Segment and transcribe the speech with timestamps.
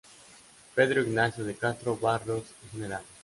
[0.73, 3.03] Pedro Ignacio de Castro Barros, el Gral.